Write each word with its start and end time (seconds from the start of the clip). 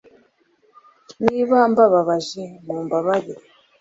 Niba 1.25 1.57
mbababaje 1.71 2.43
mumbabarire 2.65 3.43